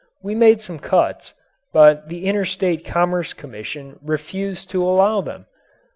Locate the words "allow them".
4.83-5.45